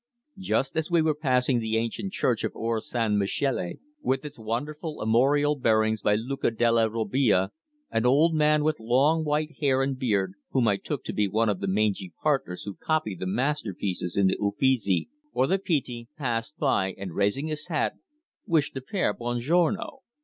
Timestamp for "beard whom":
9.99-10.67